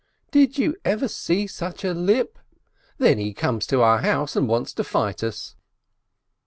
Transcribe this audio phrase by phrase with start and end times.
[0.31, 2.39] "Did you ever see such a lip?
[2.97, 5.53] And then he comes to our house and wants to fight us